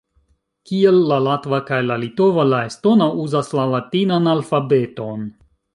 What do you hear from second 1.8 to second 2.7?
la litova, la